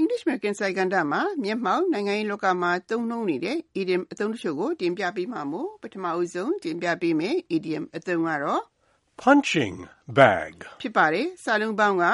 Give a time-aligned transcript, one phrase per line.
[0.00, 8.62] English American စိုက်ကန္တာမှာ မျက်မှောက်နိုင်ငံရေးလောကမှာ သုံးနှုန်းနေတဲ့ idiom အသုံးတချို့ကို တင်ပြပေးမှာမို့ပထမအဆုံးတင်ပြပေးမယ် idiom အသုံးကတော့
[9.22, 9.76] punching
[10.18, 12.04] bag ဖြစ်ပါတယ်စာလုံးပေါင်းက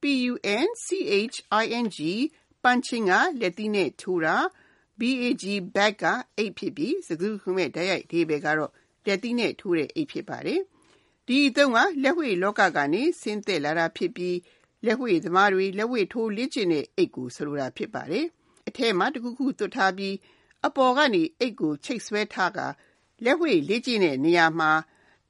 [0.00, 0.34] P U
[0.64, 0.86] N C
[1.30, 1.98] H I N G
[2.64, 4.36] punching ကလက်သီးနဲ့ထိုးတာ
[4.98, 5.44] B A G
[5.76, 6.04] bag က
[6.36, 8.72] အိတ်ဖြစ်ပြီးစကားခုမဲ့ဓာတ်ရိုက်ဒီဘယ်ကတော့
[9.06, 10.60] လက်သီးနဲ့ထိုးတဲ့အိတ်ဖြစ်ပါတယ်
[11.26, 14.36] ဒီအသုံးကလက်ဝှေ့လောကကနေဆင်းသက်လာတာဖြစ်ပြီး
[14.86, 18.26] လက်ဝှေ့သမားတွေလက်ဝှေ့ထိုးလေ့ကျင့်တဲ့အိတ်ကိုဆိုလိုတာဖြစ်ပါတယ်။
[18.68, 20.14] အထက်မှာတခုခုသွတ်ထားပြီး
[20.66, 22.58] အပေါ်ကနေအိတ်ကိုချိတ်ဆွဲထားက
[23.24, 24.70] လက်ဝှေ့လေ့ကျင့်တဲ့နေရာမှာ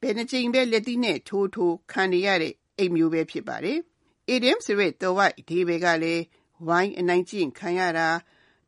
[0.01, 3.77] ဘယ်နှကြိမ်ပဲလက်သီးနဲ့ထိုးထိုးခံရတဲ့အိတ်မျိုးပဲဖြစ်ပါတယ်။
[4.33, 6.23] idiom ဆိုတဲ့တော်ဝိုက်ဒီဘက်ကလည်း
[6.67, 8.09] ဝိုင်းအနိုင်ကျင့်ခံရတာ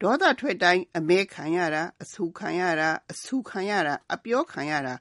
[0.01, 4.93] ဒေါသထွက်တိုင်းအမဲခံရတာအဆူခံရတာအဆူခံရတာအပြောခံရတာ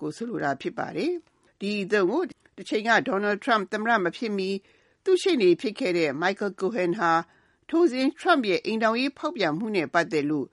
[0.00, 1.12] ကိုဆိုလိုတာဖြစ်ပါတယ်။
[1.60, 2.22] ဒီအသုံးကို
[2.56, 4.50] တစ်ချိန်က Donald Trump သမ္မတမဖြစ်မီ
[5.10, 7.12] သူ့ရှေ့နေဖြစ်ခဲ့တဲ့ Michael Cohen ဟာ
[7.70, 10.46] ထိုစဉ် Trump ရဲ့ အိမ်ထောင်ရေးဖောက်ပြန်မှုနဲ့ပတ်သက်လို့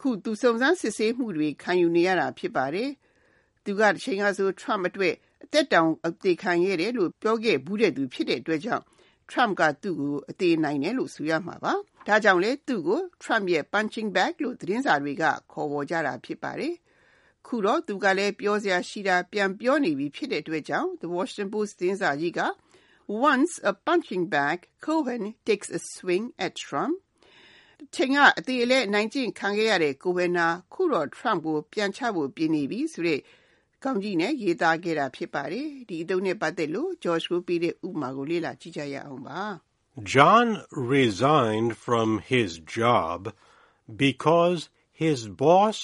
[0.00, 2.90] ခု သူစုံစမ်းစစ်ဆေးမှုတွေ ခံယူနေရတာ ဖြစ်ပါတယ်။
[3.64, 8.84] သူကတစ်ချိန်ကဆို Trump အတွက် အသက်တောင်အသေးခံရတယ်လို့ ပြောခဲ့ဘူးတဲ့သူ ဖြစ်တဲ့အတွက်ကြောင့်
[9.30, 11.72] Trump က သူ့ကို အသေးနိုင်တယ်လို့ ဆိုရမှာပါ။
[12.06, 16.74] ဒါကြောင့်လေသူ့ကို Trump ရဲ့ punching bag လို့ သတင်းစာတွေက ခေါ်ဝေါ်ကြတာ ဖြစ်ပါတယ်။
[17.46, 22.40] ခုတော့ သူကလည်း ပြောစရာရှိတာ ပြန်ပြောနေပြီ ဖြစ်တဲ့အတွက်ကြောင့် The Washington Post သတင်းစာကြီးက
[23.09, 26.95] Once a punching bag, Cohen takes a swing at Trump.
[27.93, 33.19] ချိန်ကအသေးအလဲနိုင်ကျင့်ခံခဲ့ရတဲ့ကိုဝေနာခုတော့ Trump ကိုပြန်ချဖို့ပြင်နေပြီဆိုတဲ့
[33.83, 39.41] ကောင်းကြီးနဲ့ရေးသားခဲ့တာဖြစ်ပါတယ်ဒီအတုံးနဲ့ပတ်သက်လို့ George ကိုပြီးတဲ့ဥပမာကိုလေ့လာကြည့်ကြရအောင်ပါ
[40.13, 40.47] John
[40.95, 43.19] resigned from his job
[44.05, 44.61] because
[44.91, 45.77] his boss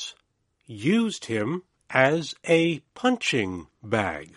[0.67, 2.61] used him as a
[2.94, 4.27] punching bag.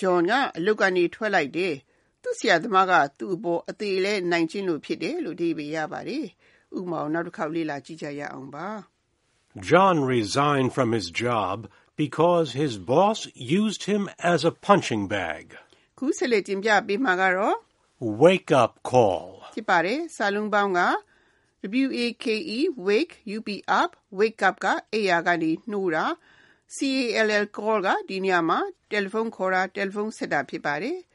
[0.00, 1.74] John ကအလုပ်ကနေထွက်လိုက်တယ်
[2.22, 6.26] သူ့ဆရာသမားကသူ့အပေါ်အသေးလဲနိုင်ချင်းလို့ဖြစ်တယ်လို့ဒီပေရပါတယ်။
[6.76, 8.68] ဥပမာနောက်တစ်ခေါက်လေ့လာကြည့်ကြရအောင်ပါ
[9.70, 11.58] John resigned from his job
[12.02, 13.18] because his boss
[13.62, 14.02] used him
[14.32, 15.44] as a punching bag.
[15.98, 17.56] ခုဆက်လက်တင်ပြပေးမှာကတော့
[18.22, 19.28] Wake up call.
[19.54, 20.80] ဖြစ်ပါတယ်။စာလုံးပေါင်းက
[21.84, 22.26] W A K
[22.56, 23.48] E wake up
[23.80, 26.04] up wake up ကအိယာကနေနှိုးတာ
[26.74, 28.58] C A L L call ကဒီနေရာမှာ
[28.90, 30.98] တယ်လီဖုန်းခေါ်တာတယ်လီဖုန်းဆက်တာဖြစ်ပါတယ်။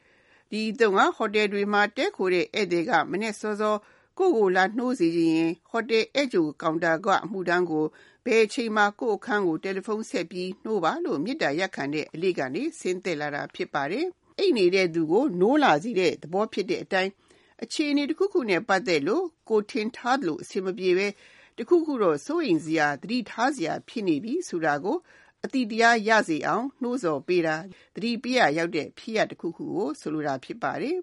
[0.51, 3.75] ဒီတုန်းကဟိုတယ်တွေမှာတဲခိုတဲ့ဧည့်သည်ကမနေ့စောစော
[4.17, 7.85] ကိုကိုလာနှိုးစီရင်ဟိုတယ်ဧည့်ကြိုကောင်တာကအမှုတန်းကို
[8.25, 14.05] ဘယ်အချိန်မှကိုအခန်းကိုတယ်လီဖုန်းဆက်ပြီးနှိုးပါလို့မြစ်တာရက်ခံတဲ့အလေးကနေဆင်းသက်လာတာဖြစ်ပါတယ်။
[14.37, 17.11] အိတ်နေတဲ့သူကိုနိုးလာစီတဲ့သဘောဖြစ်တဲ့အတိုင်း
[17.63, 21.07] အခြေအနေတစ်ခုခုနဲ့ပတ်သက်လို့ကိုထင်ထားလို့အဆင်မပြေပဲ
[21.57, 24.97] တခုခုတော့စိုးရင်စရာတတိထားစရာဖြစ်နေပြီဆိုတာကို
[25.45, 27.55] အတိတရားရစေအောင်နှိုးဆော်ပေးတာ
[27.95, 30.97] တတိပြရရောက်တဲ့ဖြစ်ရတစ်ခုခုကိုဆိုလိုတာဖြစ်ပါတယ်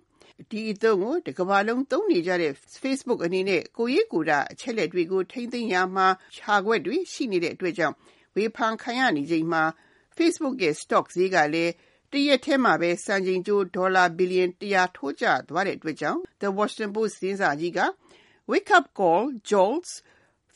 [0.50, 2.52] ဒီအသုံးကိုတကဘာလုံးသုံးနေကြတဲ့
[2.82, 6.06] Facebook အနေနဲ့ကိုရေးကိုတာအချက်လက်တွေကိုထိမ့်သိမ်းရမှာ
[6.36, 7.94] ခြာခွက်တွေရှိနေတဲ့အတွက်ကြောင့်
[8.34, 9.62] ဝေဖန်ခံရနေချိန်မှာ
[10.16, 11.72] Facebook ရဲ့ stock ဈေးကလည်း
[12.12, 17.80] တရက်ထဲမှာပဲစံချိန်ကျိုးဒေါ်လာဘီလီယံ100ထိုးကျသွားတဲ့အတွက်ကြောင့် The Washington Post သတင်းစာကြီးက
[18.50, 19.90] Wake up call jolts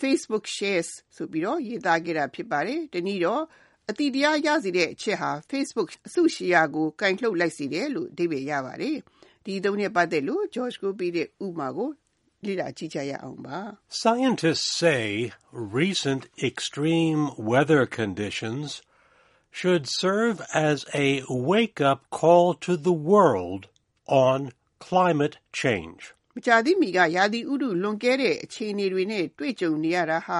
[0.00, 3.42] Facebook shares ဆိုပြီးတော့ရေးသားခဲ့တာဖြစ်ပါတယ်။တနည်းတော့
[3.89, 8.97] အတိတရားရစေတဲ့အချက်ဟာ Facebook အစုရှီယာကိုကင်လှုပ်လိုက်စေတယ်လို့အဓိပ္ပာယ်ရပါတယ်။
[9.45, 11.89] ဒီသုံးနဲ့ပတ်သက်လို့ George ကိုပြီးတဲ့ဥပမာကို
[12.45, 13.59] လေ့လာကြည့်ကြရအောင်ပါ။
[14.03, 15.03] Scientists say
[15.81, 18.67] recent extreme weather conditions
[19.59, 20.37] should serve
[20.69, 23.61] as a wake-up call to the world
[24.25, 24.39] on
[24.87, 26.01] climate change.
[26.35, 30.39] မကြာသေးမီကရာသီဥတုလွန်ကဲတဲ့အခြေအနေတွေနဲ့တွေ့ကြုံနေရတာဟာ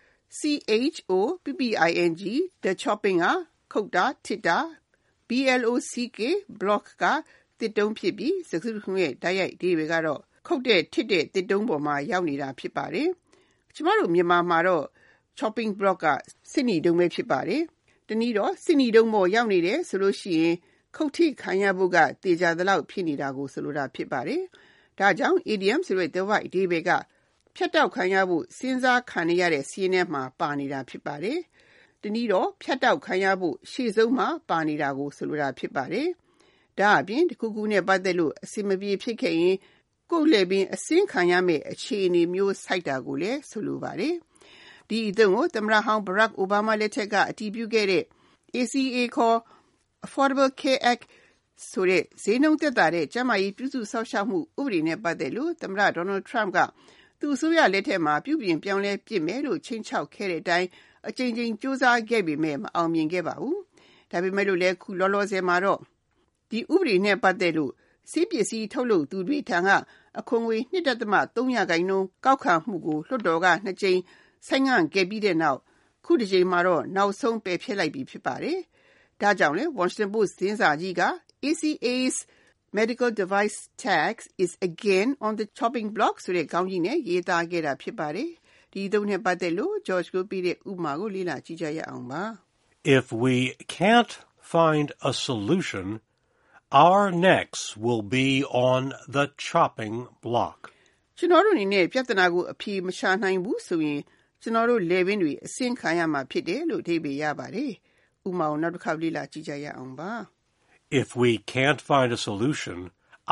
[0.39, 1.13] C H O
[1.43, 2.23] P P I N G
[2.63, 3.25] the chopping က
[3.71, 4.57] ခုတ်တာထစ်တာ
[5.27, 5.29] B
[5.59, 6.19] L O C K
[6.59, 7.03] block က
[7.59, 13.07] တစ်တုံးဖြစ်ပြီးစကားစုရဲ့ဓာတ်ရိုက်ဒီတွေကတော့ခုတ်တဲ့ထစ်တဲ့တစ်တုံးပေါ်မှာရောက်နေတာဖြစ်ပါတယ်။
[13.75, 14.85] ကျမတို့မြန်မာမှာတော့
[15.37, 16.07] chopping block က
[16.51, 17.61] စစ်နီတုံးပဲဖြစ်ပါတယ်။
[18.07, 20.55] တနည်းတော့စစ်နီတုံးပေါ်ရောက်နေတယ်ဆိုလို့ရှိရင်
[20.95, 24.41] ခုတ်ထိခံရဖို့ကတေချာသလောက်ဖြစ်နေတာကိုဆိုလိုတာဖြစ်ပါတယ်။
[24.99, 26.91] ဒါကြောင့် idiom ဆိုတဲ့ the word ဒီဘက်က
[27.55, 31.39] ဖြတ်တောက်ခံရဖို့စဉ်းစားခံရတဲ့စီးရင်ထဲမှာပါနေတာဖြစ်ပါတယ်။
[32.01, 36.07] တနည်းတော့ဖြတ်တောက်ခံရဖို့ရှေ့ဆုံးမှာပါနေတာကိုဆိုလိုတာဖြစ်ပါတယ်။
[36.79, 39.55] ဒါအပြင်တခုခုနဲ့ပတ်သက်လို့အစင်မပြေဖြစ်ခဲ့ရင်
[40.11, 44.15] ကိုယ်လည်းပင်အစင်းခံရမယ့်အခြေအနေမျိုးစိုက်တာကိုလည်းဆိုလိုပါတယ်။
[44.89, 48.03] ဒီအသုံးကိုသမ္မတဟောင်း Barack Obama လက်ထက်ကအတည်ပြုခဲ့တဲ့
[48.55, 49.37] ACA ခေါ်
[50.05, 51.03] Affordable Care Act
[51.69, 56.59] ဆိုတဲ့ဈေးနှုန်းသက်သာတဲ့ကျန်းမာရေးပြုစုစောင့်ရှောက်မှုဥပဒေနဲ့ပတ်သက်လို့သမ္မတ Donald Trump က
[57.21, 60.67] သူ့အစိုးရလက်ထက်မှာ ပြုပြင်ပြောင်းလဲပြစ်မယ်လို့ချိန်ချောက်ခဲ့တဲ့အတိုင်း
[61.07, 63.57] အကြိမ်ကြိမ်စူးစမ်းခဲ့ပေမဲ့မအောင်မြင်ခဲ့ပါဘူး။
[64.11, 65.79] ဒါပေမဲ့လို့လည်းခုလောလောဆယ်မှာတော့
[66.49, 67.71] ဒီဥပဒေနဲ့ ပတ်သက်လို့
[68.11, 69.69] စီးပစ္စည်းထုတ်လုပ်သူတွေထံက
[70.19, 73.99] အခွန်ငွေ2.3ရာခိုင်နှုန်း ကောက်ခံမှုကို လွှတ်တော်က နှစ်ကြိမ်
[74.47, 75.59] ဆိုင်ငံ့ခဲ့ပြီးတဲ့နောက်
[76.05, 78.59] ခုတစ်ကြိမ်မှာတော့ နောက်ဆုံး ပယ်ဖျက်လိုက်ပြီ ဖြစ်ပါတယ်။
[79.21, 81.01] ဒါကြောင့်လေ Washington Post သတင်းစာကြီးက
[81.43, 82.15] ACA's
[82.78, 88.30] medical device tax is again on the chopping block ဆိုတဲ့ခေါင်းကြီးနဲ့ရေးသားခဲ့တာဖြစ်ပါတယ်။
[88.72, 92.22] ဒီသုံးနဲ့ပတ်သက်လို့ George ကိုပြတဲ့ဥမာကိုလေ့လာကြည့်ကြရအောင်ပါ။
[92.98, 93.36] If we
[93.78, 94.12] can't
[94.54, 95.86] find a solution
[96.84, 98.28] our necks will be
[98.68, 98.82] on
[99.16, 100.58] the chopping block
[101.18, 104.00] ကျွန်တော်တို့အနေနဲ့ပြဿနာကိုအဖြေမရှာနိုင်ဘူးဆိုရင်
[104.42, 107.72] ကျွန်တော်တို့လေပင်တွေအစင်ခံရမှာဖြစ်တယ်လို့အဓိပ္ပာယ်ရပါတယ်။
[108.28, 110.12] ဥမာကိုနောက်တစ်ခါလေ့လာကြည့်ကြရအောင်ပါ။
[111.00, 112.78] If we can't find a solution,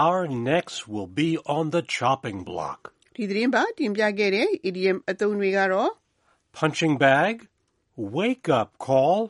[0.06, 0.20] our
[0.50, 2.80] necks will be on the chopping block.
[3.16, 5.90] ဒီသတင်းပါတင်ပြခဲ့တဲ့ idiom အသုံးတွေကတော့
[6.58, 7.34] punching bag,
[8.16, 9.20] wake up call,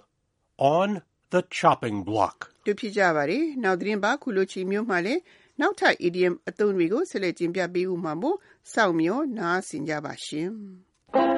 [0.76, 0.88] on
[1.32, 2.36] the chopping block
[2.66, 5.22] တို့ဖြစ်ကြပါတယ်။နောက်သတင်းပါခုလိုချီမျိုးမှလည်း
[5.60, 8.36] နောက်ထပ် idiom အသုံးတွေကိုဆက်လက်တင်ပြပေးဦးမှာမို့
[8.72, 10.50] စောင့်မျှော်နားဆင်ကြပါရှင်။